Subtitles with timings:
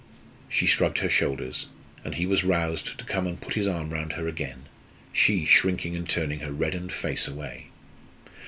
[0.49, 1.67] She shrugged her shoulders,
[2.03, 4.63] and he was roused to come and put his arm round her again,
[5.13, 7.67] she shrinking and turning her reddened face away.